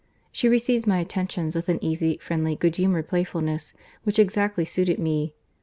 —She 0.31 0.49
received 0.49 0.87
my 0.87 0.97
attentions 0.97 1.55
with 1.55 1.69
an 1.69 1.77
easy, 1.83 2.17
friendly, 2.17 2.55
goodhumoured 2.55 3.07
playfulness, 3.07 3.75
which 4.03 4.17
exactly 4.17 4.65
suited 4.65 4.97
me. 4.97 5.35